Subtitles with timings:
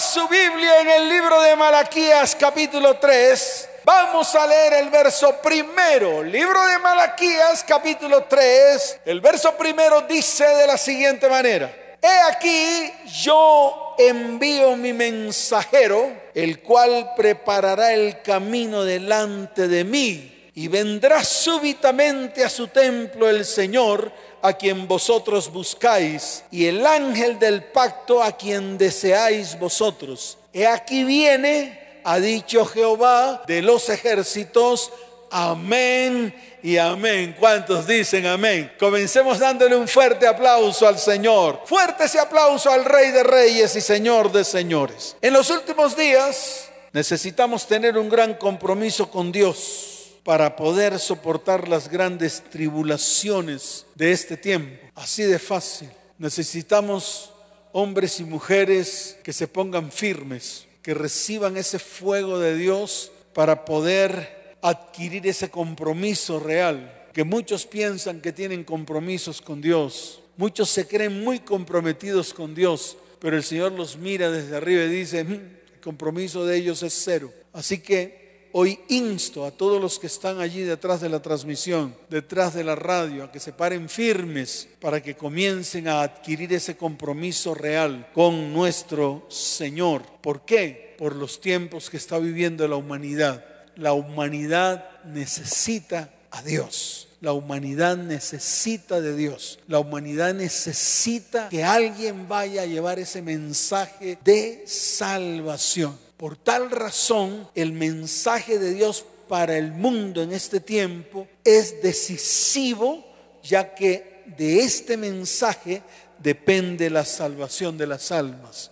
[0.00, 3.68] Su Biblia en el libro de Malaquías capítulo 3.
[3.84, 6.20] Vamos a leer el verso primero.
[6.20, 9.00] Libro de Malaquías capítulo 3.
[9.04, 11.72] El verso primero dice de la siguiente manera.
[12.02, 20.50] He aquí yo envío mi mensajero, el cual preparará el camino delante de mí.
[20.56, 24.10] Y vendrá súbitamente a su templo el Señor
[24.44, 30.36] a quien vosotros buscáis, y el ángel del pacto a quien deseáis vosotros.
[30.52, 34.92] He aquí viene, ha dicho Jehová de los ejércitos,
[35.30, 37.34] amén y amén.
[37.40, 38.70] ¿Cuántos dicen amén?
[38.78, 41.62] Comencemos dándole un fuerte aplauso al Señor.
[41.64, 45.16] Fuerte ese aplauso al Rey de Reyes y Señor de Señores.
[45.22, 51.88] En los últimos días necesitamos tener un gran compromiso con Dios para poder soportar las
[51.88, 54.74] grandes tribulaciones de este tiempo.
[54.94, 55.90] Así de fácil.
[56.18, 57.30] Necesitamos
[57.72, 64.56] hombres y mujeres que se pongan firmes, que reciban ese fuego de Dios para poder
[64.62, 67.08] adquirir ese compromiso real.
[67.12, 70.22] Que muchos piensan que tienen compromisos con Dios.
[70.36, 74.88] Muchos se creen muy comprometidos con Dios, pero el Señor los mira desde arriba y
[74.88, 77.30] dice, mm, el compromiso de ellos es cero.
[77.52, 78.23] Así que
[78.56, 82.76] Hoy insto a todos los que están allí detrás de la transmisión, detrás de la
[82.76, 88.52] radio, a que se paren firmes para que comiencen a adquirir ese compromiso real con
[88.52, 90.02] nuestro Señor.
[90.20, 90.94] ¿Por qué?
[90.96, 93.44] Por los tiempos que está viviendo la humanidad.
[93.74, 97.08] La humanidad necesita a Dios.
[97.20, 99.58] La humanidad necesita de Dios.
[99.66, 106.04] La humanidad necesita que alguien vaya a llevar ese mensaje de salvación.
[106.16, 113.04] Por tal razón, el mensaje de Dios para el mundo en este tiempo es decisivo,
[113.42, 115.82] ya que de este mensaje
[116.18, 118.70] depende la salvación de las almas.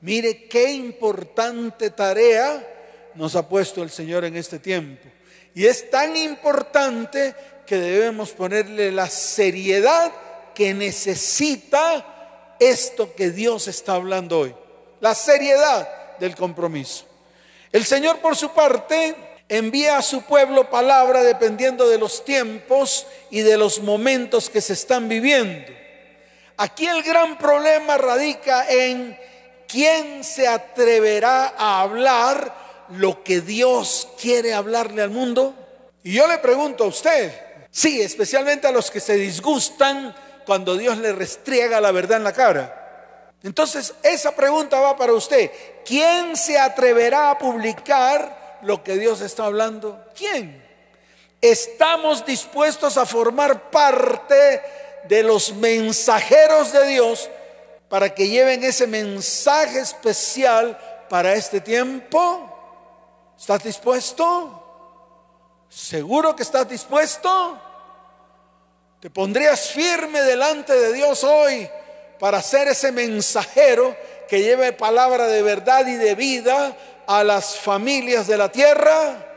[0.00, 2.64] Mire qué importante tarea
[3.14, 5.08] nos ha puesto el Señor en este tiempo.
[5.54, 7.34] Y es tan importante
[7.66, 10.12] que debemos ponerle la seriedad
[10.54, 14.54] que necesita esto que Dios está hablando hoy.
[15.00, 15.88] La seriedad
[16.18, 17.06] del compromiso.
[17.72, 19.16] El Señor por su parte
[19.48, 24.72] envía a su pueblo palabra dependiendo de los tiempos y de los momentos que se
[24.72, 25.72] están viviendo.
[26.56, 29.18] Aquí el gran problema radica en
[29.66, 32.54] quién se atreverá a hablar
[32.90, 35.54] lo que Dios quiere hablarle al mundo.
[36.04, 37.32] Y yo le pregunto a usted,
[37.70, 40.14] sí, especialmente a los que se disgustan
[40.46, 42.83] cuando Dios le restriega la verdad en la cara.
[43.44, 45.50] Entonces, esa pregunta va para usted.
[45.84, 50.02] ¿Quién se atreverá a publicar lo que Dios está hablando?
[50.16, 50.64] ¿Quién?
[51.42, 54.62] Estamos dispuestos a formar parte
[55.06, 57.28] de los mensajeros de Dios
[57.90, 60.78] para que lleven ese mensaje especial
[61.10, 62.50] para este tiempo.
[63.38, 65.66] ¿Estás dispuesto?
[65.68, 67.60] ¿Seguro que estás dispuesto?
[69.00, 71.68] ¿Te pondrías firme delante de Dios hoy
[72.18, 73.96] para ser ese mensajero
[74.28, 76.76] que lleve palabra de verdad y de vida
[77.06, 79.30] a las familias de la tierra,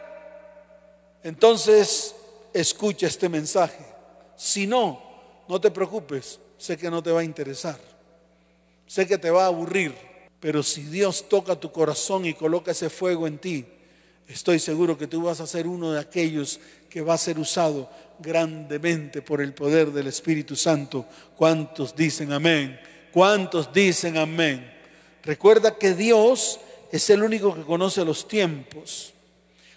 [1.24, 2.16] entonces
[2.54, 3.86] escucha este mensaje.
[4.36, 5.02] Si no,
[5.48, 7.78] no te preocupes, sé que no te va a interesar,
[8.86, 9.96] sé que te va a aburrir,
[10.40, 13.66] pero si Dios toca tu corazón y coloca ese fuego en ti,
[14.28, 16.60] estoy seguro que tú vas a ser uno de aquellos
[16.90, 17.90] que va a ser usado
[18.20, 21.06] grandemente por el poder del Espíritu Santo.
[21.36, 22.80] ¿Cuántos dicen amén?
[23.12, 24.74] ¿Cuántos dicen amén?
[25.24, 26.60] Recuerda que Dios
[26.92, 29.14] es el único que conoce los tiempos.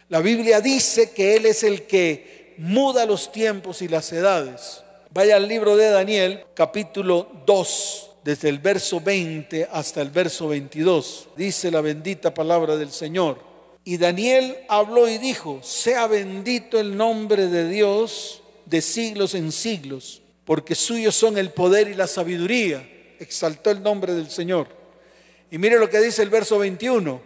[0.08, 4.82] La Biblia dice que Él es el que muda los tiempos y las edades.
[5.12, 11.28] Vaya al libro de Daniel, capítulo 2, desde el verso 20 hasta el verso 22.
[11.36, 13.49] Dice la bendita palabra del Señor.
[13.84, 20.22] Y Daniel habló y dijo, sea bendito el nombre de Dios de siglos en siglos,
[20.44, 22.88] porque suyos son el poder y la sabiduría.
[23.18, 24.68] Exaltó el nombre del Señor.
[25.50, 27.20] Y mire lo que dice el verso 21.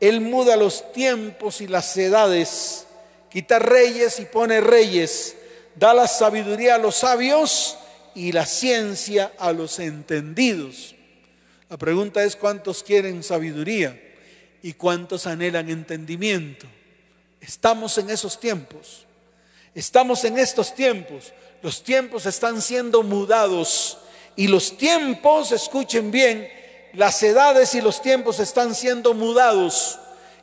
[0.00, 2.86] Él muda los tiempos y las edades,
[3.30, 5.36] quita reyes y pone reyes,
[5.76, 7.78] da la sabiduría a los sabios
[8.14, 10.94] y la ciencia a los entendidos.
[11.70, 13.98] La pregunta es, ¿cuántos quieren sabiduría?
[14.62, 16.66] Y cuántos anhelan entendimiento.
[17.40, 19.04] Estamos en esos tiempos.
[19.74, 21.32] Estamos en estos tiempos.
[21.62, 23.98] Los tiempos están siendo mudados
[24.36, 26.48] y los tiempos, escuchen bien,
[26.94, 29.98] las edades y los tiempos están siendo mudados.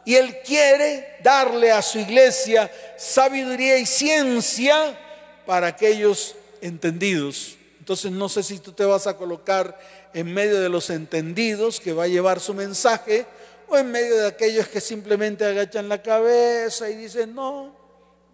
[0.05, 4.97] Y Él quiere darle a su iglesia sabiduría y ciencia
[5.45, 7.57] para aquellos entendidos.
[7.79, 9.79] Entonces no sé si tú te vas a colocar
[10.13, 13.25] en medio de los entendidos que va a llevar su mensaje
[13.69, 17.75] o en medio de aquellos que simplemente agachan la cabeza y dicen, no,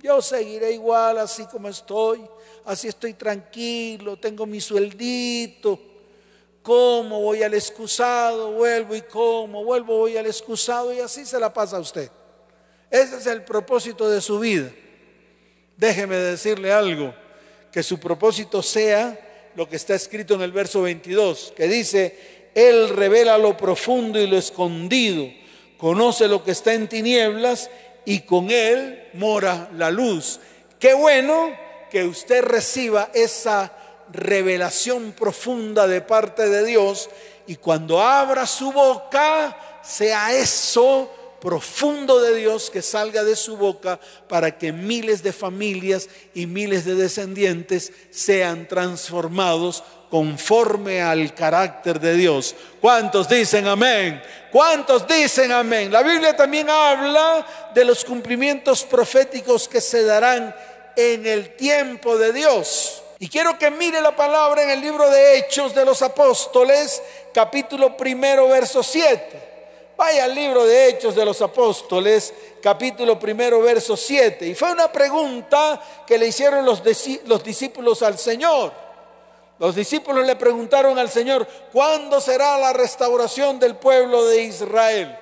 [0.01, 2.21] yo seguiré igual así como estoy,
[2.65, 5.79] así estoy tranquilo, tengo mi sueldito,
[6.61, 11.53] como voy al excusado, vuelvo y como, vuelvo, voy al excusado y así se la
[11.53, 12.09] pasa a usted.
[12.89, 14.71] Ese es el propósito de su vida.
[15.75, 17.13] Déjeme decirle algo,
[17.71, 22.89] que su propósito sea lo que está escrito en el verso 22, que dice, Él
[22.89, 25.29] revela lo profundo y lo escondido,
[25.77, 27.69] conoce lo que está en tinieblas
[28.05, 30.39] y con Él mora la luz.
[30.79, 31.49] Qué bueno
[31.91, 33.73] que usted reciba esa
[34.11, 37.09] revelación profunda de parte de Dios
[37.45, 41.11] y cuando abra su boca sea eso
[41.41, 46.85] profundo de Dios que salga de su boca para que miles de familias y miles
[46.85, 52.55] de descendientes sean transformados conforme al carácter de Dios.
[52.79, 54.21] ¿Cuántos dicen amén?
[54.51, 55.91] ¿Cuántos dicen amén?
[55.91, 60.55] La Biblia también habla de los cumplimientos proféticos que se darán
[60.95, 63.03] en el tiempo de Dios.
[63.19, 67.01] Y quiero que mire la palabra en el libro de Hechos de los Apóstoles,
[67.33, 69.55] capítulo primero, verso 7.
[69.97, 74.45] Vaya al libro de Hechos de los Apóstoles, capítulo primero, verso 7.
[74.47, 76.81] Y fue una pregunta que le hicieron los,
[77.25, 78.84] los discípulos al Señor.
[79.57, 85.17] Los discípulos le preguntaron al Señor, ¿cuándo será la restauración del pueblo de Israel?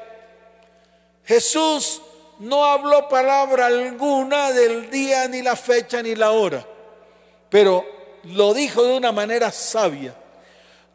[1.24, 2.02] Jesús
[2.40, 6.66] no habló palabra alguna del día, ni la fecha, ni la hora,
[7.50, 7.86] pero
[8.24, 10.16] lo dijo de una manera sabia.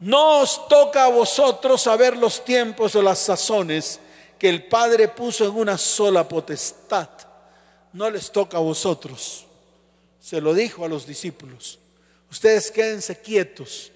[0.00, 4.00] No os toca a vosotros saber los tiempos o las sazones
[4.38, 7.08] que el Padre puso en una sola potestad.
[7.92, 9.46] No les toca a vosotros.
[10.20, 11.78] Se lo dijo a los discípulos.
[12.30, 13.92] Ustedes quédense quietos.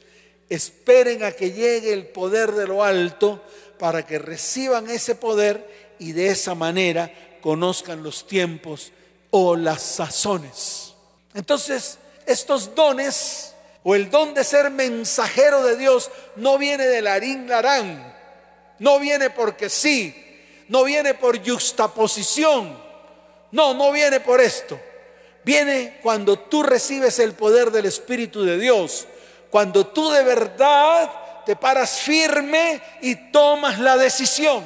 [0.49, 3.43] Esperen a que llegue el poder de lo alto
[3.79, 8.93] para que reciban ese poder y de esa manera conozcan los tiempos
[9.31, 10.95] o las sazones.
[11.35, 17.49] Entonces, estos dones o el don de ser mensajero de Dios no viene de larín
[17.49, 18.15] larán,
[18.79, 20.15] no viene porque sí,
[20.69, 22.79] no viene por juxtaposición,
[23.51, 24.79] no, no viene por esto.
[25.45, 29.07] Viene cuando tú recibes el poder del Espíritu de Dios,
[29.51, 31.11] cuando tú de verdad
[31.45, 34.65] te paras firme y tomas la decisión,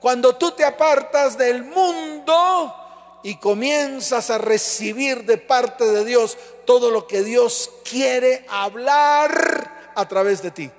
[0.00, 2.74] cuando tú te apartas del mundo
[3.22, 10.08] y comienzas a recibir de parte de Dios todo lo que Dios quiere hablar a
[10.08, 10.70] través de ti.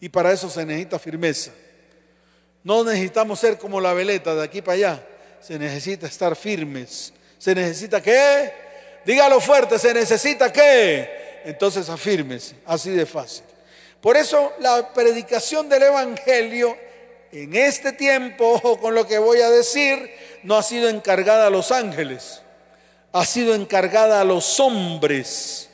[0.00, 1.52] Y para eso se necesita firmeza.
[2.62, 5.06] No necesitamos ser como la veleta de aquí para allá.
[5.40, 7.12] Se necesita estar firmes.
[7.38, 8.52] ¿Se necesita qué?
[9.04, 11.42] Dígalo fuerte, ¿se necesita qué?
[11.44, 13.44] Entonces afírmese, así de fácil.
[14.00, 16.76] Por eso la predicación del Evangelio
[17.32, 20.10] en este tiempo, ojo con lo que voy a decir,
[20.42, 22.40] no ha sido encargada a los ángeles,
[23.12, 25.68] ha sido encargada a los hombres.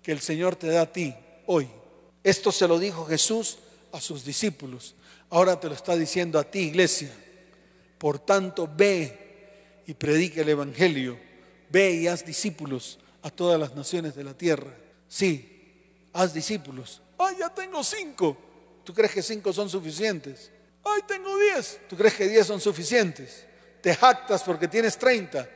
[0.02, 1.14] que el Señor te da a ti
[1.47, 1.69] hoy.
[2.25, 3.59] Esto se lo dijo Jesús
[3.92, 4.95] a sus discípulos.
[5.31, 7.11] Ahora te lo está diciendo a ti, iglesia.
[7.99, 11.19] Por tanto, ve y predica el Evangelio.
[11.71, 14.75] Ve y haz discípulos a todas las naciones de la tierra.
[15.09, 17.01] Sí, haz discípulos.
[17.19, 18.37] Ay, ya tengo cinco.
[18.83, 20.51] ¿Tú crees que cinco son suficientes?
[20.83, 21.81] Ay, tengo diez.
[21.89, 23.45] ¿Tú crees que diez son suficientes?
[23.81, 25.49] Te jactas porque tienes treinta.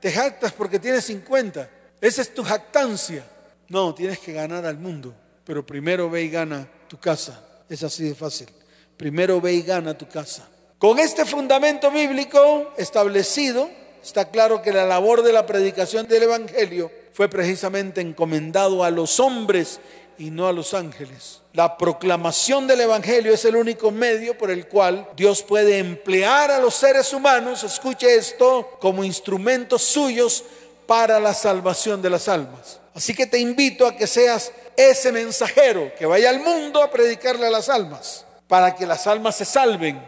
[0.00, 1.68] Te jactas porque tienes cincuenta.
[2.00, 3.24] Esa es tu jactancia.
[3.68, 5.14] No, tienes que ganar al mundo.
[5.44, 7.44] Pero primero ve y gana tu casa.
[7.68, 8.48] Es así de fácil.
[8.98, 10.46] Primero ve y gana tu casa.
[10.76, 13.70] Con este fundamento bíblico establecido,
[14.02, 19.20] está claro que la labor de la predicación del Evangelio fue precisamente encomendado a los
[19.20, 19.80] hombres
[20.18, 21.40] y no a los ángeles.
[21.52, 26.58] La proclamación del Evangelio es el único medio por el cual Dios puede emplear a
[26.58, 30.44] los seres humanos, escuche esto, como instrumentos suyos
[30.86, 32.80] para la salvación de las almas.
[32.94, 37.46] Así que te invito a que seas ese mensajero que vaya al mundo a predicarle
[37.46, 40.02] a las almas, para que las almas se salven,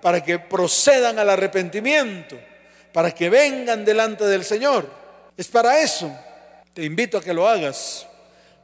[0.00, 2.38] para que procedan al arrepentimiento,
[2.92, 4.88] para que vengan delante del Señor.
[5.36, 6.10] Es para eso.
[6.72, 8.06] Te invito a que lo hagas.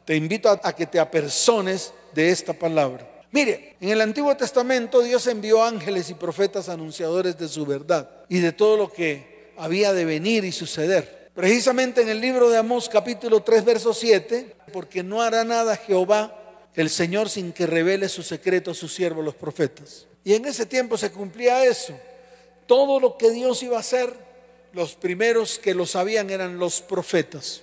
[0.05, 3.07] Te invito a, que te apersones de esta palabra.
[3.33, 8.39] Mire, en el Antiguo Testamento Dios envió ángeles y profetas anunciadores de su verdad y
[8.39, 11.31] de todo lo que había de venir y suceder.
[11.35, 16.46] Precisamente en el libro de Amós capítulo 3 verso 7, porque no hará nada Jehová
[16.77, 20.07] el Señor sin que revele su secreto a sus siervos los profetas.
[20.23, 21.99] Y en ese tiempo se cumplía eso.
[22.67, 24.13] Todo lo que Dios iba a hacer,
[24.73, 27.63] los primeros que lo sabían eran los profetas.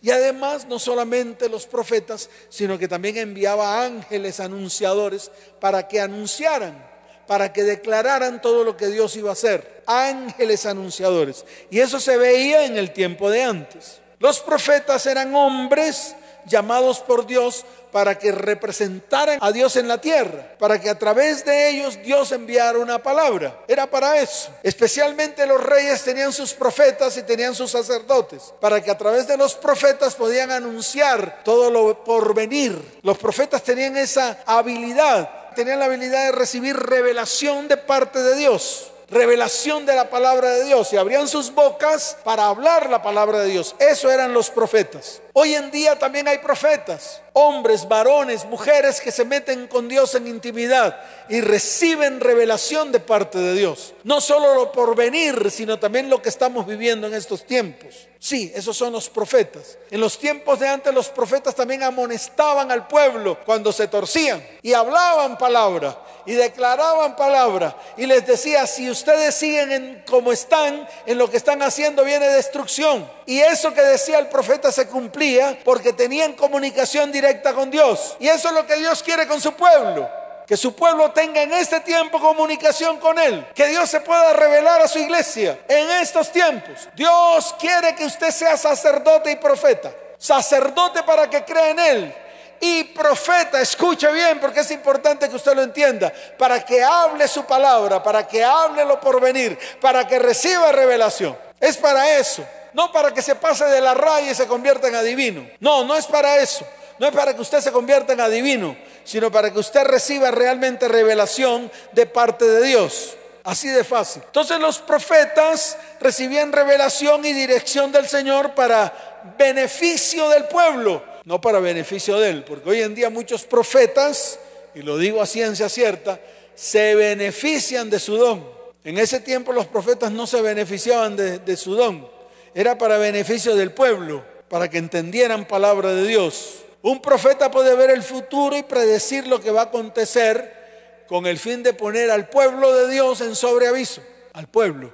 [0.00, 6.86] Y además no solamente los profetas, sino que también enviaba ángeles anunciadores para que anunciaran,
[7.26, 9.82] para que declararan todo lo que Dios iba a hacer.
[9.86, 11.44] Ángeles anunciadores.
[11.70, 14.00] Y eso se veía en el tiempo de antes.
[14.18, 16.14] Los profetas eran hombres
[16.46, 21.44] llamados por Dios para que representaran a Dios en la tierra, para que a través
[21.44, 23.64] de ellos Dios enviara una palabra.
[23.68, 24.50] Era para eso.
[24.62, 29.36] Especialmente los reyes tenían sus profetas y tenían sus sacerdotes, para que a través de
[29.36, 33.00] los profetas podían anunciar todo lo por venir.
[33.02, 38.92] Los profetas tenían esa habilidad, tenían la habilidad de recibir revelación de parte de Dios
[39.08, 43.50] revelación de la palabra de Dios y abrían sus bocas para hablar la palabra de
[43.50, 43.76] Dios.
[43.78, 45.22] Eso eran los profetas.
[45.32, 50.26] Hoy en día también hay profetas, hombres, varones, mujeres que se meten con Dios en
[50.26, 53.92] intimidad y reciben revelación de parte de Dios.
[54.04, 58.08] No solo lo por venir, sino también lo que estamos viviendo en estos tiempos.
[58.18, 59.76] Sí, esos son los profetas.
[59.90, 64.72] En los tiempos de antes los profetas también amonestaban al pueblo cuando se torcían y
[64.72, 71.30] hablaban palabra y declaraban palabra y les decía, si ustedes siguen como están, en lo
[71.30, 73.08] que están haciendo viene destrucción.
[73.26, 78.16] Y eso que decía el profeta se cumplía porque tenían comunicación directa con Dios.
[78.18, 80.08] Y eso es lo que Dios quiere con su pueblo.
[80.46, 83.46] Que su pueblo tenga en este tiempo comunicación con Él.
[83.54, 86.88] Que Dios se pueda revelar a su iglesia en estos tiempos.
[86.94, 89.92] Dios quiere que usted sea sacerdote y profeta.
[90.18, 92.14] Sacerdote para que crea en Él
[92.60, 97.44] y profeta, escuche bien porque es importante que usted lo entienda, para que hable su
[97.44, 101.36] palabra, para que hable lo por venir, para que reciba revelación.
[101.60, 104.94] Es para eso, no para que se pase de la raya y se convierta en
[104.94, 105.46] adivino.
[105.60, 106.66] No, no es para eso.
[106.98, 110.88] No es para que usted se convierta en adivino, sino para que usted reciba realmente
[110.88, 113.16] revelación de parte de Dios.
[113.44, 114.22] Así de fácil.
[114.26, 118.92] Entonces los profetas recibían revelación y dirección del Señor para
[119.38, 124.38] beneficio del pueblo no para beneficio de él, porque hoy en día muchos profetas,
[124.76, 126.20] y lo digo a ciencia cierta,
[126.54, 128.48] se benefician de su don.
[128.84, 132.08] En ese tiempo los profetas no se beneficiaban de, de su don,
[132.54, 136.60] era para beneficio del pueblo, para que entendieran palabra de Dios.
[136.86, 141.36] Un profeta puede ver el futuro y predecir lo que va a acontecer con el
[141.36, 144.00] fin de poner al pueblo de Dios en sobreaviso,
[144.34, 144.92] al pueblo.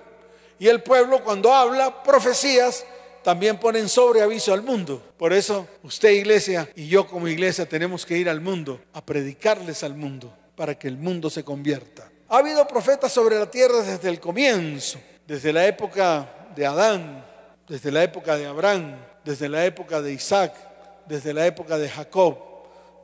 [0.59, 2.87] Y el pueblo cuando habla profecías
[3.23, 5.03] también ponen sobre aviso al mundo.
[5.19, 9.85] Por eso usted iglesia y yo como iglesia tenemos que ir al mundo, a predicarles
[9.85, 12.11] al mundo, para que el mundo se convierta.
[12.31, 17.23] Ha habido profetas sobre la tierra desde el comienzo, desde la época de Adán,
[17.69, 18.97] desde la época de Abraham,
[19.27, 20.72] desde la época de Isaac,
[21.07, 22.39] desde la época de Jacob,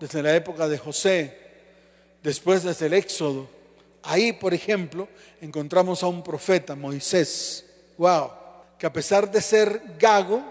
[0.00, 1.38] desde la época de José,
[2.22, 3.48] después desde el Éxodo.
[4.02, 5.08] Ahí, por ejemplo,
[5.40, 7.64] encontramos a un profeta, Moisés.
[7.98, 8.38] ¡Wow!
[8.78, 10.42] que a pesar de ser gago,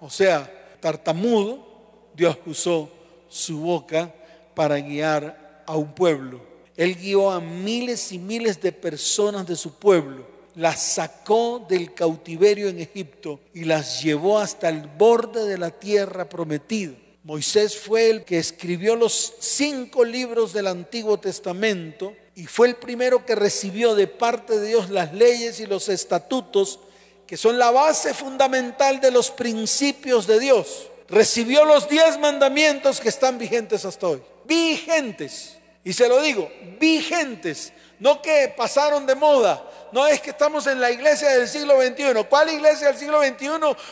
[0.00, 1.66] o sea, tartamudo,
[2.14, 2.90] Dios usó
[3.28, 4.12] su boca
[4.54, 6.40] para guiar a un pueblo.
[6.76, 10.26] Él guió a miles y miles de personas de su pueblo,
[10.58, 16.28] las sacó del cautiverio en Egipto y las llevó hasta el borde de la tierra
[16.28, 16.94] prometida.
[17.22, 23.24] Moisés fue el que escribió los cinco libros del Antiguo Testamento y fue el primero
[23.24, 26.80] que recibió de parte de Dios las leyes y los estatutos
[27.24, 30.88] que son la base fundamental de los principios de Dios.
[31.08, 34.22] Recibió los diez mandamientos que están vigentes hasta hoy.
[34.44, 35.56] Vigentes.
[35.84, 36.50] Y se lo digo,
[36.80, 37.72] vigentes.
[38.00, 39.62] No que pasaron de moda.
[39.92, 42.24] No es que estamos en la iglesia del siglo XXI.
[42.28, 43.48] ¿Cuál iglesia del siglo XXI?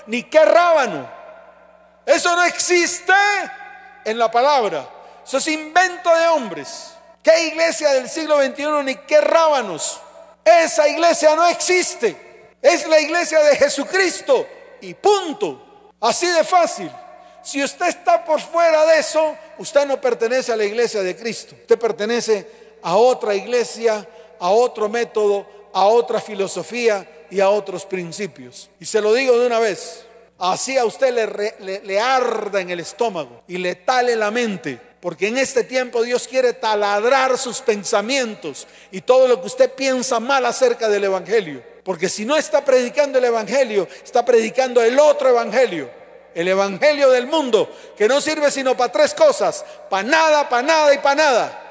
[0.06, 1.10] Ni qué rábano.
[2.04, 3.12] Eso no existe
[4.04, 4.88] en la palabra.
[5.26, 6.92] Eso es invento de hombres.
[7.22, 10.00] ¿Qué iglesia del siglo XXI ni qué rábanos?
[10.44, 12.54] Esa iglesia no existe.
[12.62, 14.46] Es la iglesia de Jesucristo
[14.80, 15.90] y punto.
[16.00, 16.90] Así de fácil.
[17.42, 21.56] Si usted está por fuera de eso, usted no pertenece a la iglesia de Cristo.
[21.60, 24.06] Usted pertenece a otra iglesia,
[24.38, 28.70] a otro método, a otra filosofía y a otros principios.
[28.80, 30.04] Y se lo digo de una vez,
[30.38, 34.80] así a usted le, le, arda en el estómago y le tale la mente.
[35.00, 40.18] Porque en este tiempo Dios quiere taladrar sus pensamientos y todo lo que usted piensa
[40.18, 41.62] mal acerca del Evangelio.
[41.84, 45.88] Porque si no está predicando el Evangelio, está predicando el otro Evangelio.
[46.34, 49.64] El Evangelio del mundo, que no sirve sino para tres cosas.
[49.88, 51.65] Para nada, para nada y para nada.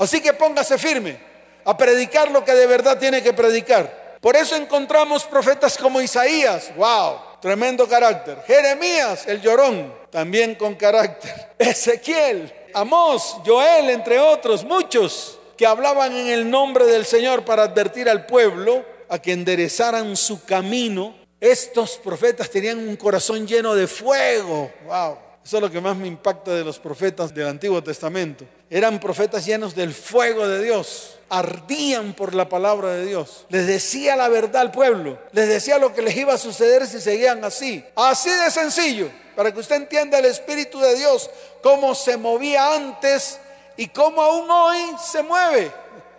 [0.00, 1.20] Así que póngase firme
[1.62, 4.18] a predicar lo que de verdad tiene que predicar.
[4.18, 8.38] Por eso encontramos profetas como Isaías, wow, tremendo carácter.
[8.46, 11.50] Jeremías, el llorón, también con carácter.
[11.58, 18.08] Ezequiel, Amós, Joel, entre otros, muchos que hablaban en el nombre del Señor para advertir
[18.08, 21.14] al pueblo a que enderezaran su camino.
[21.38, 24.70] Estos profetas tenían un corazón lleno de fuego.
[24.86, 25.29] Wow.
[25.44, 28.44] Eso es lo que más me impacta de los profetas del Antiguo Testamento.
[28.68, 31.18] Eran profetas llenos del fuego de Dios.
[31.28, 33.46] Ardían por la palabra de Dios.
[33.48, 35.18] Les decía la verdad al pueblo.
[35.32, 37.84] Les decía lo que les iba a suceder si seguían así.
[37.96, 39.10] Así de sencillo.
[39.34, 41.30] Para que usted entienda el Espíritu de Dios,
[41.62, 43.40] cómo se movía antes
[43.76, 45.72] y cómo aún hoy se mueve.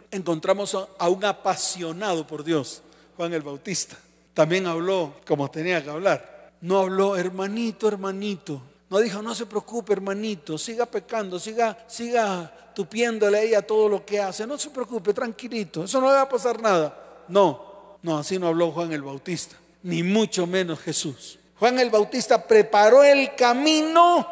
[0.09, 2.81] Encontramos a un apasionado por Dios,
[3.15, 3.95] Juan el Bautista.
[4.33, 6.51] También habló como tenía que hablar.
[6.61, 8.61] No habló hermanito, hermanito.
[8.91, 14.19] No dijo, no se preocupe, hermanito, siga pecando, siga, siga tupiéndole a todo lo que
[14.19, 14.45] hace.
[14.45, 17.23] No se preocupe, tranquilito, eso no le va a pasar nada.
[17.29, 21.39] No, no, así no habló Juan el Bautista, ni mucho menos Jesús.
[21.57, 24.27] Juan el Bautista preparó el camino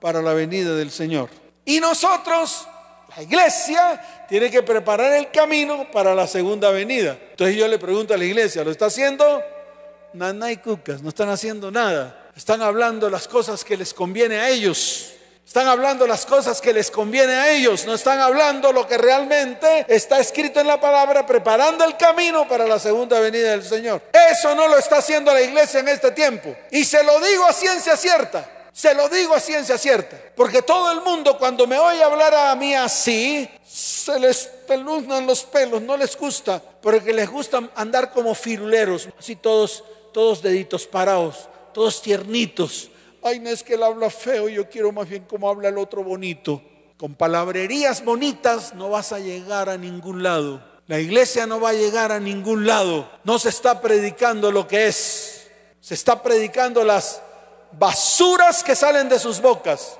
[0.00, 1.28] para la venida del Señor.
[1.64, 2.68] Y nosotros,
[3.16, 7.18] la iglesia, tiene que preparar el camino para la segunda venida.
[7.32, 9.42] Entonces yo le pregunto a la iglesia, ¿lo está haciendo?
[10.12, 12.27] Nana y cucas, no están haciendo nada.
[12.38, 15.08] Están hablando las cosas que les conviene a ellos.
[15.44, 19.86] Están hablando las cosas que les conviene a ellos, no están hablando lo que realmente
[19.88, 24.02] está escrito en la palabra, preparando el camino para la segunda venida del Señor.
[24.30, 26.54] Eso no lo está haciendo la iglesia en este tiempo.
[26.70, 30.92] Y se lo digo a ciencia cierta, se lo digo a ciencia cierta, porque todo
[30.92, 35.96] el mundo cuando me oye hablar a mí así, se les peluznan los pelos, no
[35.96, 42.90] les gusta, porque les gusta andar como firuleros, así todos, todos deditos parados todos tiernitos.
[43.22, 46.04] Ay, no es que él habla feo, yo quiero más bien como habla el otro
[46.04, 46.62] bonito.
[46.96, 50.62] Con palabrerías bonitas no vas a llegar a ningún lado.
[50.86, 53.10] La iglesia no va a llegar a ningún lado.
[53.22, 55.48] No se está predicando lo que es.
[55.80, 57.20] Se está predicando las
[57.72, 59.98] basuras que salen de sus bocas.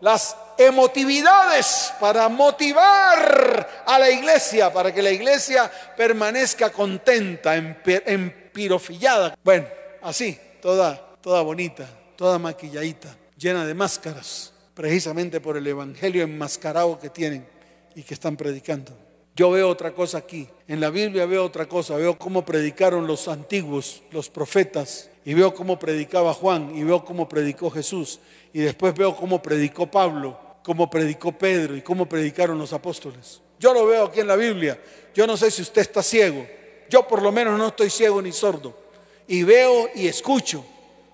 [0.00, 9.36] Las emotividades para motivar a la iglesia, para que la iglesia permanezca contenta, empirofillada.
[9.44, 9.66] Bueno,
[10.02, 17.10] así, toda toda bonita, toda maquilladita, llena de máscaras, precisamente por el evangelio enmascarado que
[17.10, 17.46] tienen
[17.94, 18.92] y que están predicando.
[19.36, 20.48] Yo veo otra cosa aquí.
[20.68, 21.96] En la Biblia veo otra cosa.
[21.96, 25.08] Veo cómo predicaron los antiguos, los profetas.
[25.24, 26.76] Y veo cómo predicaba Juan.
[26.76, 28.20] Y veo cómo predicó Jesús.
[28.52, 30.38] Y después veo cómo predicó Pablo.
[30.62, 31.76] Cómo predicó Pedro.
[31.76, 33.40] Y cómo predicaron los apóstoles.
[33.58, 34.78] Yo lo veo aquí en la Biblia.
[35.14, 36.46] Yo no sé si usted está ciego.
[36.90, 38.76] Yo por lo menos no estoy ciego ni sordo.
[39.26, 40.64] Y veo y escucho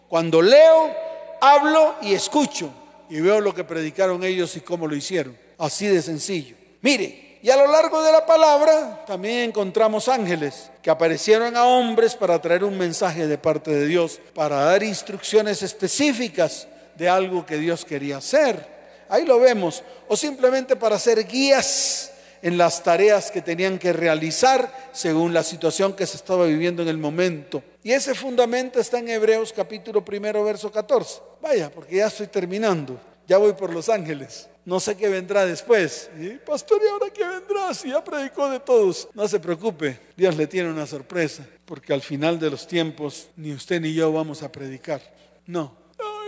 [0.09, 0.95] cuando leo,
[1.41, 2.71] hablo y escucho
[3.09, 5.37] y veo lo que predicaron ellos y cómo lo hicieron.
[5.59, 6.57] Así de sencillo.
[6.83, 12.15] Mire, y a lo largo de la palabra también encontramos ángeles que aparecieron a hombres
[12.15, 16.67] para traer un mensaje de parte de Dios, para dar instrucciones específicas
[16.97, 18.67] de algo que Dios quería hacer.
[19.09, 19.83] Ahí lo vemos.
[20.09, 22.11] O simplemente para ser guías
[22.43, 26.89] en las tareas que tenían que realizar según la situación que se estaba viviendo en
[26.89, 27.63] el momento.
[27.83, 31.21] Y ese fundamento está en Hebreos capítulo primero, verso 14.
[31.41, 33.01] Vaya, porque ya estoy terminando.
[33.27, 34.49] Ya voy por los ángeles.
[34.65, 36.11] No sé qué vendrá después.
[36.45, 37.73] Pastor, ¿y ahora qué vendrá?
[37.75, 39.09] Si ya predicó de todos.
[39.15, 41.47] No se preocupe, Dios le tiene una sorpresa.
[41.65, 45.01] Porque al final de los tiempos, ni usted ni yo vamos a predicar.
[45.47, 45.77] No.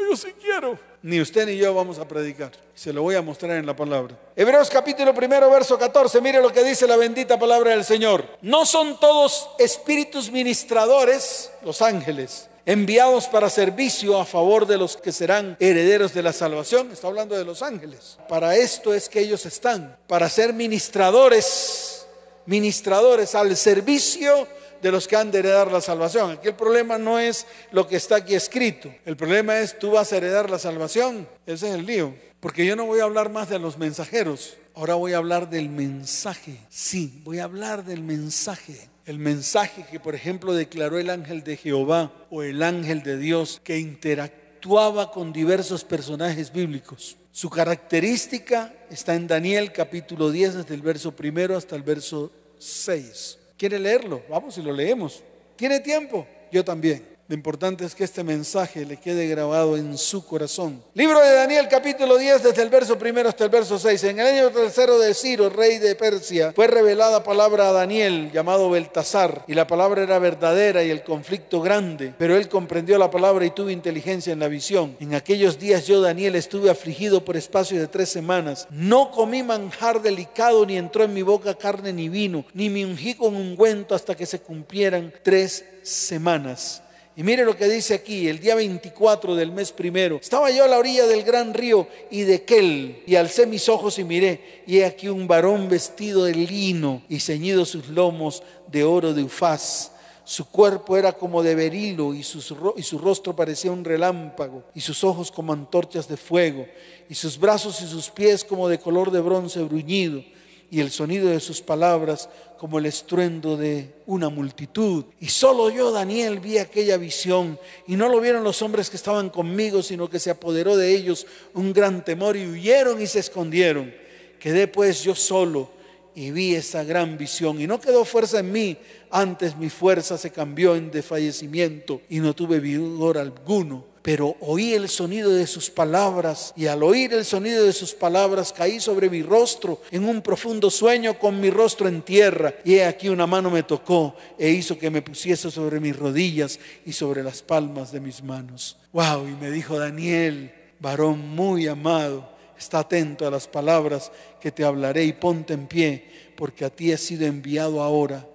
[0.08, 2.52] yo sí quiero ni usted ni yo vamos a predicar.
[2.74, 4.16] Se lo voy a mostrar en la palabra.
[4.36, 6.20] Hebreos capítulo primero, verso 14.
[6.20, 8.24] Mire lo que dice la bendita palabra del Señor.
[8.42, 15.12] No son todos espíritus ministradores, los ángeles, enviados para servicio a favor de los que
[15.12, 16.90] serán herederos de la salvación.
[16.92, 18.18] Está hablando de los ángeles.
[18.28, 22.06] Para esto es que ellos están, para ser ministradores,
[22.46, 24.46] ministradores al servicio
[24.82, 26.32] de los que han de heredar la salvación.
[26.32, 28.92] Aquí el problema no es lo que está aquí escrito.
[29.04, 31.28] El problema es tú vas a heredar la salvación.
[31.46, 32.14] Ese es el lío.
[32.40, 34.56] Porque yo no voy a hablar más de los mensajeros.
[34.74, 36.60] Ahora voy a hablar del mensaje.
[36.68, 38.88] Sí, voy a hablar del mensaje.
[39.06, 43.60] El mensaje que, por ejemplo, declaró el ángel de Jehová o el ángel de Dios
[43.64, 47.16] que interactuaba con diversos personajes bíblicos.
[47.32, 53.38] Su característica está en Daniel capítulo 10, desde el verso primero hasta el verso 6.
[53.58, 54.22] ¿Quiere leerlo?
[54.30, 55.22] Vamos y lo leemos.
[55.56, 56.24] ¿Tiene tiempo?
[56.52, 57.17] Yo también.
[57.28, 60.82] Lo importante es que este mensaje le quede grabado en su corazón.
[60.94, 64.02] Libro de Daniel capítulo 10 desde el verso primero hasta el verso 6.
[64.04, 68.70] En el año tercero de Ciro, rey de Persia, fue revelada palabra a Daniel llamado
[68.70, 69.44] Beltasar.
[69.46, 72.14] Y la palabra era verdadera y el conflicto grande.
[72.16, 74.96] Pero él comprendió la palabra y tuvo inteligencia en la visión.
[74.98, 78.66] En aquellos días yo, Daniel, estuve afligido por espacio de tres semanas.
[78.70, 83.12] No comí manjar delicado ni entró en mi boca carne ni vino, ni me ungí
[83.12, 86.84] con ungüento hasta que se cumplieran tres semanas.
[87.18, 90.68] Y mire lo que dice aquí, el día 24 del mes primero, estaba yo a
[90.68, 94.78] la orilla del gran río y de Kel, y alcé mis ojos y miré, y
[94.78, 99.90] he aquí un varón vestido de lino y ceñido sus lomos de oro de ufaz.
[100.22, 105.02] Su cuerpo era como de berilo y, y su rostro parecía un relámpago y sus
[105.02, 106.68] ojos como antorchas de fuego
[107.08, 110.22] y sus brazos y sus pies como de color de bronce bruñido
[110.70, 112.28] y el sonido de sus palabras
[112.58, 115.04] como el estruendo de una multitud.
[115.20, 119.30] Y solo yo, Daniel, vi aquella visión y no lo vieron los hombres que estaban
[119.30, 123.94] conmigo, sino que se apoderó de ellos un gran temor y huyeron y se escondieron.
[124.38, 125.70] Quedé pues yo solo
[126.14, 128.76] y vi esa gran visión y no quedó fuerza en mí,
[129.10, 134.88] antes mi fuerza se cambió en desfallecimiento y no tuve vigor alguno pero oí el
[134.88, 139.20] sonido de sus palabras y al oír el sonido de sus palabras caí sobre mi
[139.20, 143.50] rostro en un profundo sueño con mi rostro en tierra y he aquí una mano
[143.50, 148.00] me tocó e hizo que me pusiese sobre mis rodillas y sobre las palmas de
[148.00, 148.78] mis manos.
[148.94, 154.64] Wow, y me dijo Daniel, varón muy amado, está atento a las palabras que te
[154.64, 158.26] hablaré y ponte en pie, porque a ti he sido enviado ahora.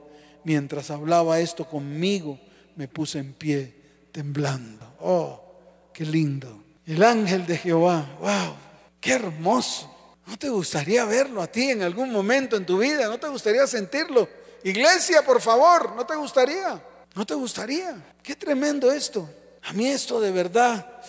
[0.43, 2.39] Mientras hablaba esto conmigo,
[2.75, 3.73] me puse en pie
[4.11, 4.93] temblando.
[4.99, 5.43] Oh,
[5.93, 6.63] Qué lindo.
[6.85, 8.17] El ángel de Jehová.
[8.19, 8.55] Wow,
[8.99, 9.89] qué hermoso.
[10.25, 13.07] ¿No te gustaría verlo a ti en algún momento en tu vida?
[13.07, 14.27] ¿No te gustaría sentirlo?
[14.63, 16.81] Iglesia, por favor, ¿no te gustaría?
[17.13, 18.15] ¿No te gustaría?
[18.23, 19.29] Qué tremendo esto.
[19.63, 21.01] A mí esto de verdad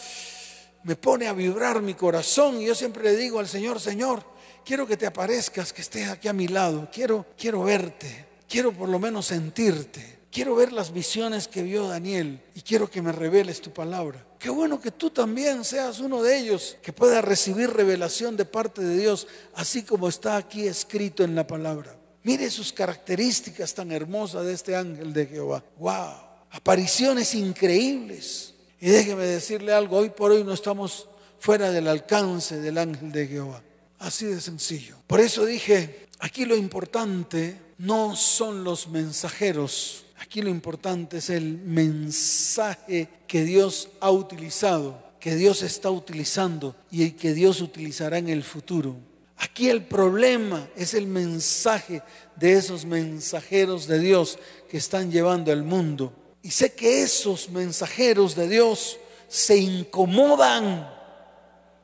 [0.83, 4.23] me pone a vibrar mi corazón y yo siempre le digo al Señor, Señor,
[4.65, 8.89] quiero que te aparezcas, que estés aquí a mi lado, quiero quiero verte, quiero por
[8.89, 10.14] lo menos sentirte.
[10.35, 14.27] Quiero ver las visiones que vio Daniel y quiero que me reveles tu palabra.
[14.41, 18.83] Qué bueno que tú también seas uno de ellos que pueda recibir revelación de parte
[18.83, 21.97] de Dios, así como está aquí escrito en la palabra.
[22.25, 25.63] Mire sus características tan hermosas de este ángel de Jehová.
[25.79, 26.15] ¡Wow!
[26.51, 28.55] Apariciones increíbles.
[28.81, 31.07] Y déjeme decirle algo, hoy por hoy no estamos
[31.39, 33.63] fuera del alcance del ángel de Jehová.
[34.01, 34.97] Así de sencillo.
[35.07, 41.59] Por eso dije, aquí lo importante no son los mensajeros Aquí lo importante es el
[41.59, 48.43] mensaje que Dios ha utilizado, que Dios está utilizando y que Dios utilizará en el
[48.43, 48.97] futuro.
[49.37, 52.03] Aquí el problema es el mensaje
[52.37, 56.13] de esos mensajeros de Dios que están llevando al mundo.
[56.43, 60.91] Y sé que esos mensajeros de Dios se incomodan,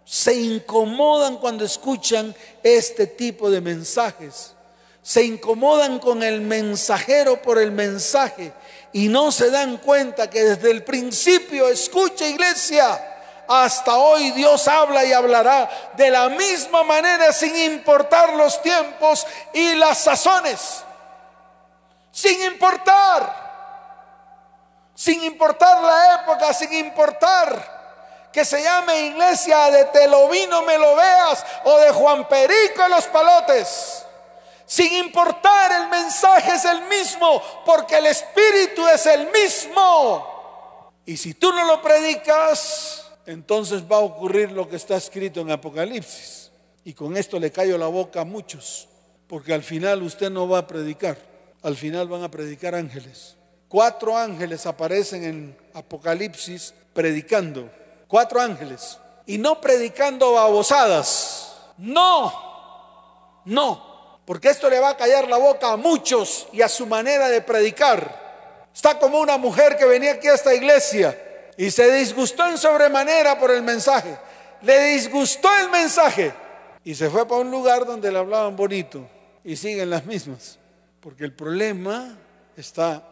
[0.05, 4.55] se incomodan cuando escuchan este tipo de mensajes
[5.11, 8.53] se incomodan con el mensajero por el mensaje
[8.93, 13.19] y no se dan cuenta que desde el principio, escucha iglesia,
[13.49, 19.75] hasta hoy Dios habla y hablará de la misma manera sin importar los tiempos y
[19.75, 20.85] las sazones.
[22.13, 23.35] Sin importar.
[24.95, 30.79] Sin importar la época, sin importar que se llame iglesia de Te lo vino, me
[30.79, 34.05] lo veas o de Juan Perico los palotes.
[34.71, 40.93] Sin importar el mensaje es el mismo, porque el Espíritu es el mismo.
[41.05, 45.51] Y si tú no lo predicas, entonces va a ocurrir lo que está escrito en
[45.51, 46.53] Apocalipsis.
[46.85, 48.89] Y con esto le callo la boca a muchos,
[49.27, 51.19] porque al final usted no va a predicar,
[51.63, 53.37] al final van a predicar ángeles.
[53.67, 57.69] Cuatro ángeles aparecen en Apocalipsis predicando,
[58.07, 63.90] cuatro ángeles, y no predicando babosadas, no, no,
[64.31, 67.41] porque esto le va a callar la boca a muchos y a su manera de
[67.41, 68.69] predicar.
[68.73, 73.41] Está como una mujer que venía aquí a esta iglesia y se disgustó en sobremanera
[73.41, 74.17] por el mensaje.
[74.63, 76.33] Le disgustó el mensaje
[76.85, 79.05] y se fue para un lugar donde le hablaban bonito
[79.43, 80.61] y siguen las mismas.
[81.01, 82.17] Porque el problema
[82.57, 83.03] está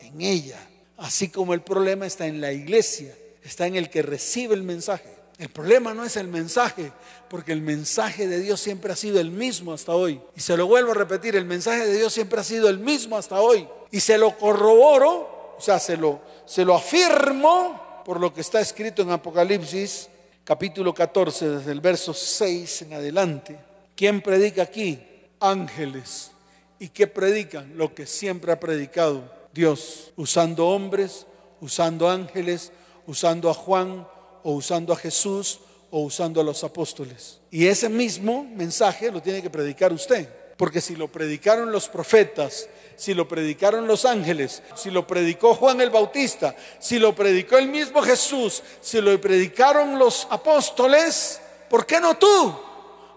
[0.00, 0.58] en ella,
[0.96, 5.15] así como el problema está en la iglesia, está en el que recibe el mensaje.
[5.38, 6.92] El problema no es el mensaje,
[7.28, 10.20] porque el mensaje de Dios siempre ha sido el mismo hasta hoy.
[10.34, 13.18] Y se lo vuelvo a repetir, el mensaje de Dios siempre ha sido el mismo
[13.18, 13.68] hasta hoy.
[13.90, 18.60] Y se lo corroboro, o sea, se lo, se lo afirmo por lo que está
[18.60, 20.08] escrito en Apocalipsis
[20.46, 23.58] capítulo 14, desde el verso 6 en adelante.
[23.96, 25.02] ¿Quién predica aquí?
[25.40, 26.30] Ángeles.
[26.78, 27.76] ¿Y qué predican?
[27.76, 31.26] Lo que siempre ha predicado Dios, usando hombres,
[31.60, 32.70] usando ángeles,
[33.08, 34.06] usando a Juan
[34.46, 35.58] o usando a Jesús
[35.90, 37.40] o usando a los apóstoles.
[37.50, 40.28] Y ese mismo mensaje lo tiene que predicar usted.
[40.56, 45.80] Porque si lo predicaron los profetas, si lo predicaron los ángeles, si lo predicó Juan
[45.80, 52.00] el Bautista, si lo predicó el mismo Jesús, si lo predicaron los apóstoles, ¿por qué
[52.00, 52.56] no tú?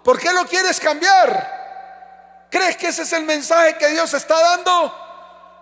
[0.04, 2.48] ¿Por qué lo quieres cambiar?
[2.50, 4.96] ¿Crees que ese es el mensaje que Dios está dando?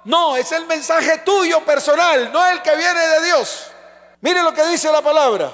[0.06, 3.72] No, es el mensaje tuyo personal, no el que viene de Dios.
[4.22, 5.52] Mire lo que dice la palabra.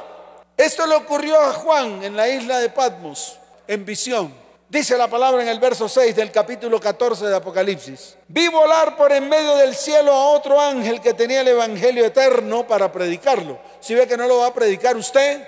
[0.55, 4.33] Esto le ocurrió a Juan en la isla de Patmos, en visión.
[4.69, 8.15] Dice la palabra en el verso 6 del capítulo 14 de Apocalipsis.
[8.27, 12.65] Vi volar por en medio del cielo a otro ángel que tenía el Evangelio eterno
[12.65, 13.59] para predicarlo.
[13.81, 15.45] Si ve que no lo va a predicar usted,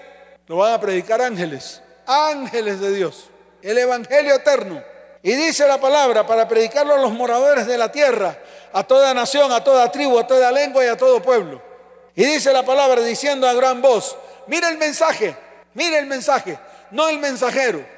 [0.47, 1.82] lo van a predicar ángeles.
[2.06, 3.30] Ángeles de Dios.
[3.62, 4.84] El Evangelio eterno.
[5.23, 8.38] Y dice la palabra para predicarlo a los moradores de la tierra,
[8.73, 11.74] a toda nación, a toda tribu, a toda lengua y a todo pueblo.
[12.15, 15.36] Y dice la palabra diciendo a gran voz, mire el mensaje,
[15.73, 16.58] mire el mensaje,
[16.91, 17.95] no el mensajero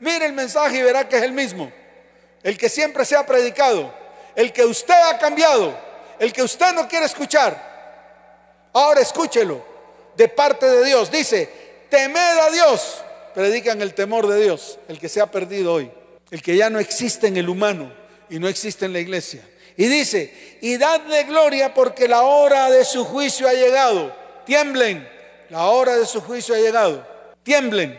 [0.00, 1.70] Mire el mensaje y verá que es el mismo.
[2.42, 3.94] El que siempre se ha predicado.
[4.34, 5.78] El que usted ha cambiado.
[6.18, 8.68] El que usted no quiere escuchar.
[8.72, 9.62] Ahora escúchelo.
[10.16, 11.10] De parte de Dios.
[11.10, 11.50] Dice,
[11.90, 13.04] temed a Dios.
[13.34, 14.78] Predican el temor de Dios.
[14.88, 15.90] El que se ha perdido hoy.
[16.30, 17.92] El que ya no existe en el humano
[18.30, 19.42] y no existe en la iglesia.
[19.80, 24.14] Y dice, y dadle gloria porque la hora de su juicio ha llegado.
[24.44, 25.08] Tiemblen.
[25.48, 27.02] La hora de su juicio ha llegado.
[27.42, 27.98] Tiemblen.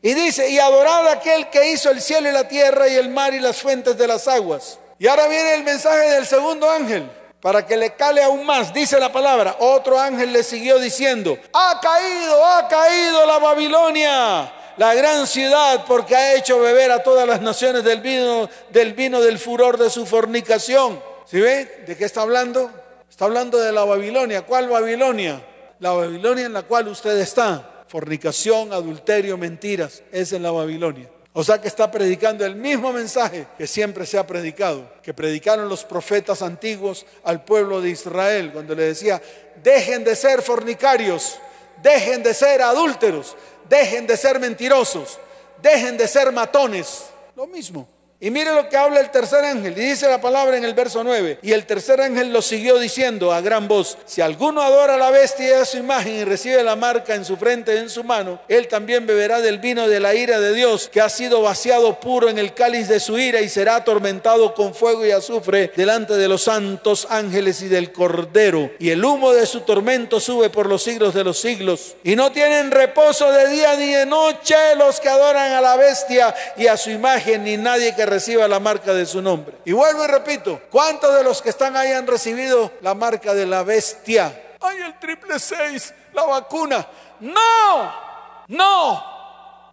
[0.00, 3.10] Y dice, y adorad a aquel que hizo el cielo y la tierra y el
[3.10, 4.78] mar y las fuentes de las aguas.
[4.98, 7.06] Y ahora viene el mensaje del segundo ángel,
[7.42, 8.72] para que le cale aún más.
[8.72, 14.94] Dice la palabra, otro ángel le siguió diciendo, ha caído, ha caído la Babilonia, la
[14.94, 19.38] gran ciudad, porque ha hecho beber a todas las naciones del vino, del vino del
[19.38, 21.09] furor de su fornicación.
[21.30, 21.84] ¿Sí ve?
[21.86, 22.72] ¿De qué está hablando?
[23.08, 24.42] Está hablando de la Babilonia.
[24.42, 25.40] ¿Cuál Babilonia?
[25.78, 30.02] La Babilonia en la cual usted está fornicación, adulterio, mentiras.
[30.10, 31.08] Es en la Babilonia.
[31.32, 35.68] O sea que está predicando el mismo mensaje que siempre se ha predicado, que predicaron
[35.68, 39.22] los profetas antiguos al pueblo de Israel, cuando le decía,
[39.62, 41.38] dejen de ser fornicarios,
[41.80, 43.36] dejen de ser adúlteros,
[43.68, 45.20] dejen de ser mentirosos,
[45.62, 47.04] dejen de ser matones.
[47.36, 47.86] Lo mismo.
[48.22, 49.72] Y mire lo que habla el tercer ángel.
[49.78, 51.38] Y dice la palabra en el verso 9.
[51.40, 53.96] Y el tercer ángel lo siguió diciendo a gran voz.
[54.04, 57.24] Si alguno adora a la bestia y a su imagen y recibe la marca en
[57.24, 60.52] su frente y en su mano, él también beberá del vino de la ira de
[60.52, 64.52] Dios, que ha sido vaciado puro en el cáliz de su ira y será atormentado
[64.52, 68.70] con fuego y azufre delante de los santos ángeles y del cordero.
[68.78, 71.96] Y el humo de su tormento sube por los siglos de los siglos.
[72.04, 76.34] Y no tienen reposo de día ni de noche los que adoran a la bestia
[76.58, 79.58] y a su imagen, ni nadie que reciba la marca de su nombre.
[79.64, 83.46] Y vuelvo y repito, ¿cuántos de los que están ahí han recibido la marca de
[83.46, 84.56] la bestia?
[84.60, 86.86] Ay, el triple seis, la vacuna.
[87.20, 87.94] No,
[88.48, 89.10] no.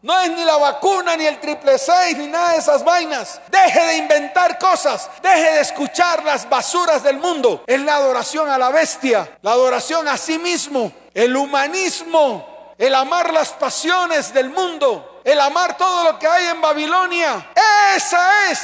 [0.02, 3.41] No es ni la vacuna, ni el triple seis, ni nada de esas vainas.
[3.50, 5.10] Deje de inventar cosas.
[5.21, 7.63] Deje de escuchar las basuras del mundo.
[7.67, 9.38] Es la adoración a la bestia.
[9.41, 10.91] La adoración a sí mismo.
[11.13, 12.73] El humanismo.
[12.78, 17.50] El amar las pasiones del mundo el amar todo lo que hay en Babilonia.
[17.96, 18.60] Esa es,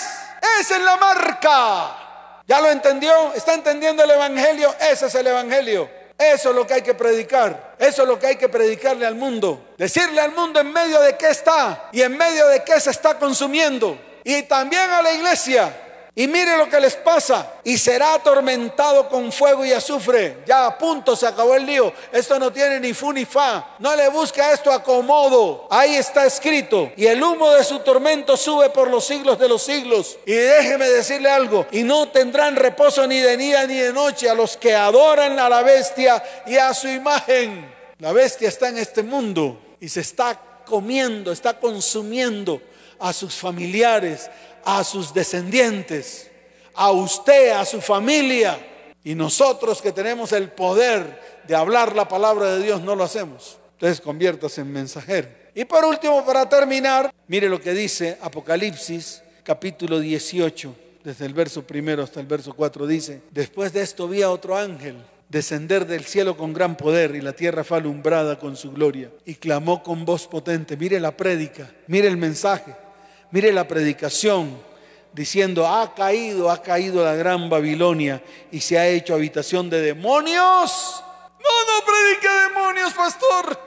[0.60, 1.98] esa es la marca.
[2.48, 3.34] ¿Ya lo entendió?
[3.34, 4.74] ¿Está entendiendo el Evangelio?
[4.80, 5.90] Ese es el Evangelio.
[6.18, 7.76] Eso es lo que hay que predicar.
[7.78, 9.74] Eso es lo que hay que predicarle al mundo.
[9.78, 13.20] Decirle al mundo en medio de qué está y en medio de qué se está
[13.20, 14.00] consumiendo.
[14.24, 15.83] Y también a la iglesia.
[16.16, 17.54] Y mire lo que les pasa.
[17.64, 20.44] Y será atormentado con fuego y azufre.
[20.46, 21.92] Ya a punto se acabó el lío.
[22.12, 23.76] Esto no tiene ni fu ni fa.
[23.80, 25.68] No le busca esto acomodo.
[25.72, 26.92] Ahí está escrito.
[26.96, 30.20] Y el humo de su tormento sube por los siglos de los siglos.
[30.28, 31.66] Y déjeme decirle algo.
[31.72, 35.50] Y no tendrán reposo ni de día ni de noche a los que adoran a
[35.50, 37.74] la bestia y a su imagen.
[37.98, 42.62] La bestia está en este mundo y se está comiendo, está consumiendo
[43.00, 44.30] a sus familiares,
[44.66, 46.30] a sus descendientes,
[46.74, 48.58] a usted, a su familia.
[49.04, 53.58] Y nosotros que tenemos el poder de hablar la palabra de Dios no lo hacemos.
[53.74, 55.28] Entonces conviértase en mensajero.
[55.56, 60.74] Y por último, para terminar, mire lo que dice Apocalipsis capítulo 18,
[61.04, 64.58] desde el verso primero hasta el verso 4 dice, después de esto vi a otro
[64.58, 64.96] ángel
[65.28, 69.10] descender del cielo con gran poder y la tierra fue alumbrada con su gloria.
[69.26, 72.76] Y clamó con voz potente, mire la prédica, mire el mensaje,
[73.34, 74.62] mire la predicación,
[75.12, 81.04] diciendo, ha caído, ha caído la gran Babilonia y se ha hecho habitación de demonios.
[81.40, 83.60] No, no predique demonios, pastor.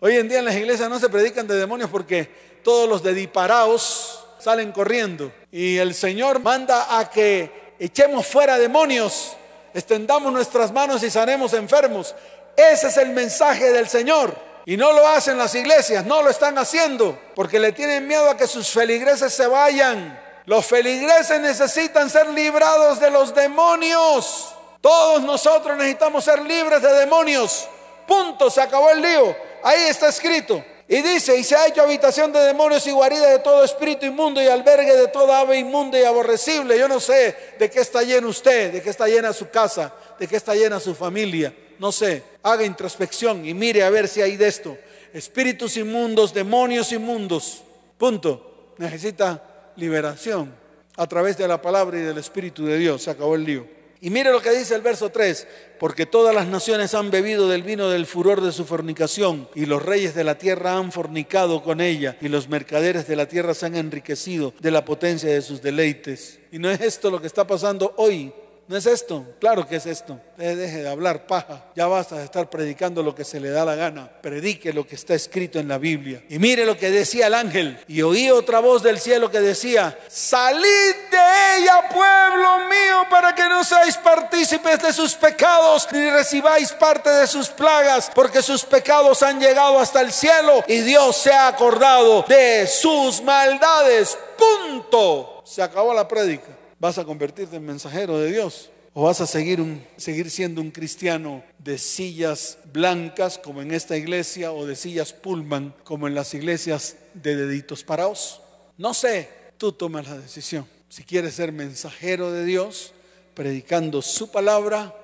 [0.00, 2.28] Hoy en día en las iglesias no se predican de demonios porque
[2.64, 5.32] todos los de diparaos salen corriendo.
[5.52, 9.36] Y el Señor manda a que echemos fuera demonios
[9.74, 12.14] extendamos nuestras manos y sanemos enfermos.
[12.56, 14.53] Ese es el mensaje del Señor.
[14.66, 18.36] Y no lo hacen las iglesias, no lo están haciendo, porque le tienen miedo a
[18.36, 20.18] que sus feligreses se vayan.
[20.46, 24.54] Los feligreses necesitan ser librados de los demonios.
[24.80, 27.68] Todos nosotros necesitamos ser libres de demonios.
[28.06, 29.36] Punto, se acabó el lío.
[29.62, 30.62] Ahí está escrito.
[30.86, 34.42] Y dice, y se ha hecho habitación de demonios y guarida de todo espíritu inmundo
[34.42, 36.78] y albergue de toda ave inmunda y aborrecible.
[36.78, 40.28] Yo no sé de qué está lleno usted, de qué está llena su casa, de
[40.28, 41.54] qué está llena su familia.
[41.78, 42.22] No sé.
[42.42, 44.76] Haga introspección y mire a ver si hay de esto.
[45.12, 47.62] Espíritus inmundos, demonios inmundos.
[47.98, 48.74] Punto.
[48.78, 50.52] Necesita liberación
[50.96, 53.02] a través de la palabra y del Espíritu de Dios.
[53.02, 53.66] Se acabó el lío.
[54.04, 55.46] Y mire lo que dice el verso 3,
[55.80, 59.82] porque todas las naciones han bebido del vino del furor de su fornicación, y los
[59.82, 63.64] reyes de la tierra han fornicado con ella, y los mercaderes de la tierra se
[63.64, 66.38] han enriquecido de la potencia de sus deleites.
[66.52, 68.30] Y no es esto lo que está pasando hoy
[68.66, 69.26] ¿No es esto?
[69.40, 70.18] Claro que es esto.
[70.38, 71.64] deje de hablar paja.
[71.76, 74.10] Ya basta de estar predicando lo que se le da la gana.
[74.22, 76.22] Predique lo que está escrito en la Biblia.
[76.30, 77.78] Y mire lo que decía el ángel.
[77.88, 83.44] Y oí otra voz del cielo que decía, salid de ella, pueblo mío, para que
[83.44, 89.22] no seáis partícipes de sus pecados, ni recibáis parte de sus plagas, porque sus pecados
[89.22, 94.16] han llegado hasta el cielo y Dios se ha acordado de sus maldades.
[94.38, 95.42] Punto.
[95.44, 96.63] Se acabó la prédica.
[96.84, 98.68] ¿Vas a convertirte en mensajero de Dios?
[98.92, 103.96] ¿O vas a seguir, un, seguir siendo un cristiano de sillas blancas como en esta
[103.96, 108.42] iglesia o de sillas pullman como en las iglesias de deditos parados?
[108.76, 110.66] No sé, tú tomas la decisión.
[110.90, 112.92] Si quieres ser mensajero de Dios,
[113.32, 114.94] predicando su palabra,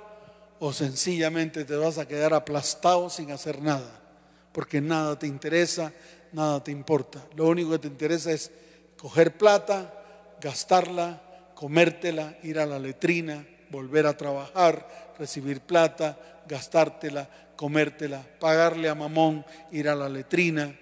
[0.59, 4.03] o sencillamente te vas a quedar aplastado sin hacer nada,
[4.53, 5.95] porque nada te interesa,
[6.31, 7.27] nada te importa.
[7.37, 8.51] Lo único que te interesa es
[8.99, 9.95] coger plata,
[10.43, 11.23] gastarla,
[11.61, 16.19] comértela, ir a la letrina, volver a trabajar, recibir plata,
[16.49, 20.75] gastártela, comértela, pagarle a mamón, ir a la letrina.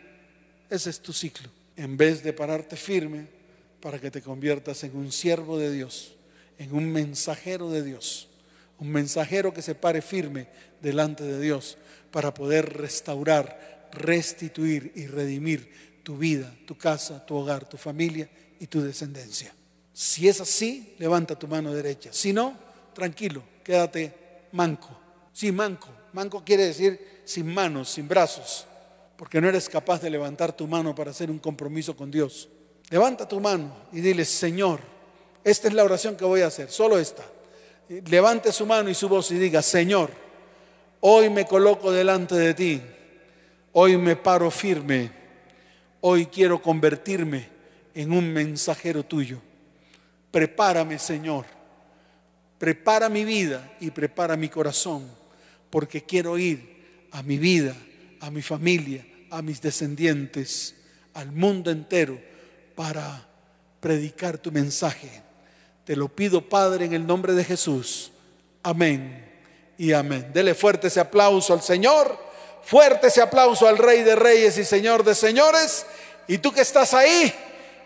[0.71, 1.51] Ese es tu ciclo.
[1.77, 3.27] En vez de pararte firme
[3.81, 6.15] para que te conviertas en un siervo de Dios,
[6.59, 8.29] en un mensajero de Dios,
[8.79, 10.47] un mensajero que se pare firme
[10.81, 11.77] delante de Dios
[12.13, 15.73] para poder restaurar, restituir y redimir
[16.05, 18.29] tu vida, tu casa, tu hogar, tu familia
[18.61, 19.53] y tu descendencia.
[19.99, 22.13] Si es así, levanta tu mano derecha.
[22.13, 22.57] Si no,
[22.95, 24.15] tranquilo, quédate
[24.53, 24.97] manco.
[25.33, 25.89] Sí, manco.
[26.13, 28.65] Manco quiere decir sin manos, sin brazos,
[29.17, 32.49] porque no eres capaz de levantar tu mano para hacer un compromiso con Dios.
[32.91, 34.79] Levanta tu mano y dile, Señor,
[35.43, 37.25] esta es la oración que voy a hacer, solo esta.
[37.89, 40.13] Levante su mano y su voz y diga, Señor,
[41.01, 42.81] hoy me coloco delante de ti,
[43.73, 45.11] hoy me paro firme,
[46.03, 47.49] hoy quiero convertirme
[47.97, 49.41] en un mensajero tuyo.
[50.31, 51.47] Prepárame, Señor.
[52.59, 55.09] Prepara mi vida y prepara mi corazón,
[55.71, 57.75] porque quiero ir a mi vida,
[58.21, 60.75] a mi familia, a mis descendientes,
[61.15, 62.21] al mundo entero,
[62.75, 63.27] para
[63.81, 65.23] predicar tu mensaje.
[65.85, 68.13] Te lo pido, Padre, en el nombre de Jesús.
[68.63, 69.25] Amén
[69.79, 70.31] y amén.
[70.35, 72.19] Dele fuerte ese aplauso al Señor,
[72.63, 75.87] fuerte ese aplauso al Rey de Reyes y Señor de Señores.
[76.27, 77.33] Y tú que estás ahí,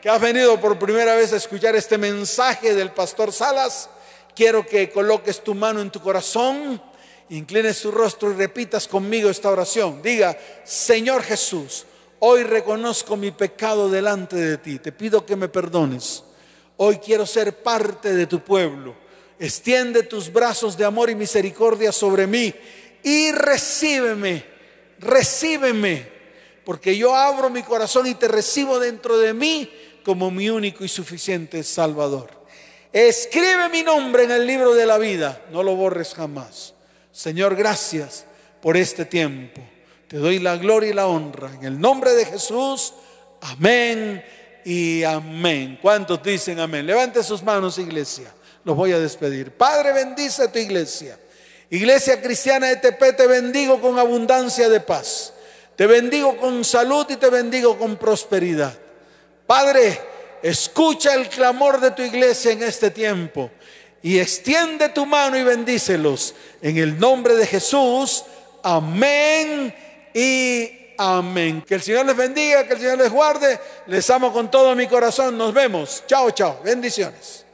[0.03, 3.89] que has venido por primera vez a escuchar este mensaje del pastor Salas,
[4.35, 6.83] quiero que coloques tu mano en tu corazón,
[7.29, 10.03] inclines tu rostro y repitas conmigo esta oración.
[10.03, 11.87] Diga, Señor Jesús,
[12.19, 16.25] hoy reconozco mi pecado delante de ti, te pido que me perdones.
[16.79, 18.97] Hoy quiero ser parte de tu pueblo.
[19.39, 22.53] Extiende tus brazos de amor y misericordia sobre mí
[23.05, 24.45] y recíbeme,
[24.99, 26.11] recíbeme,
[26.65, 29.71] porque yo abro mi corazón y te recibo dentro de mí
[30.03, 32.31] como mi único y suficiente Salvador.
[32.93, 36.75] Escribe mi nombre en el libro de la vida, no lo borres jamás.
[37.11, 38.27] Señor, gracias
[38.61, 39.61] por este tiempo.
[40.09, 41.51] Te doy la gloria y la honra.
[41.55, 42.93] En el nombre de Jesús,
[43.41, 44.23] amén
[44.65, 45.79] y amén.
[45.81, 46.87] ¿Cuántos dicen amén?
[46.87, 48.33] Levante sus manos, iglesia.
[48.65, 49.53] Los voy a despedir.
[49.53, 51.19] Padre, bendice a tu iglesia.
[51.71, 55.33] Iglesia cristiana de Tepe, te bendigo con abundancia de paz.
[55.77, 58.79] Te bendigo con salud y te bendigo con prosperidad.
[59.47, 60.01] Padre,
[60.43, 63.51] escucha el clamor de tu iglesia en este tiempo
[64.03, 66.35] y extiende tu mano y bendícelos.
[66.61, 68.25] En el nombre de Jesús,
[68.63, 69.75] amén
[70.13, 71.63] y amén.
[71.67, 73.59] Que el Señor les bendiga, que el Señor les guarde.
[73.87, 75.39] Les amo con todo mi corazón.
[75.39, 76.03] Nos vemos.
[76.07, 76.61] Chao, chao.
[76.65, 77.45] Bendiciones.